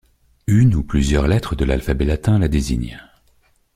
[0.47, 2.99] Une ou plusieurs lettres de l'alphabet latin la désigne.